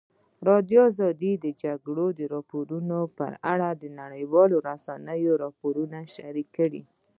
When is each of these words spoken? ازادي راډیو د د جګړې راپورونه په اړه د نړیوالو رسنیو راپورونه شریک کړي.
ازادي 0.03 0.43
راډیو 0.49 0.83
د 0.97 1.03
د 1.43 1.45
جګړې 1.63 2.23
راپورونه 2.35 2.97
په 3.17 3.25
اړه 3.53 3.69
د 3.81 3.83
نړیوالو 4.01 4.55
رسنیو 4.69 5.33
راپورونه 5.43 5.97
شریک 6.15 6.47
کړي. 6.57 6.81